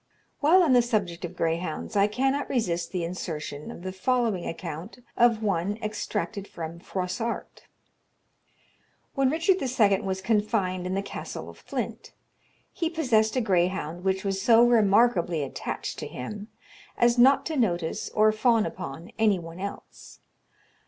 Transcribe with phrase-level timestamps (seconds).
[0.39, 4.97] While on the subject of greyhounds, I cannot resist the insertion of the following account
[5.15, 7.67] of one extracted from Froissart:
[9.13, 10.01] When Richard II.
[10.01, 12.13] was confined in the Castle of Flint,
[12.73, 16.47] he possessed a greyhound, which was so remarkably attached to him,
[16.97, 20.19] as not to notice or fawn upon any one else.